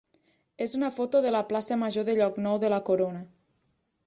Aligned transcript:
és 0.65 0.71
una 0.79 0.89
foto 0.95 1.21
de 1.25 1.33
la 1.35 1.41
plaça 1.51 1.77
major 1.83 2.09
de 2.09 2.17
Llocnou 2.21 2.59
de 2.65 2.73
la 2.77 2.81
Corona. 2.89 3.23